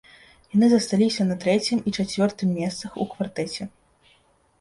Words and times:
Яны 0.53 0.69
засталіся 0.69 1.25
на 1.31 1.35
трэцім 1.43 1.83
і 1.91 1.93
чацвёртым 2.03 2.49
месцах 2.61 2.97
у 3.05 3.07
квартэце. 3.13 3.69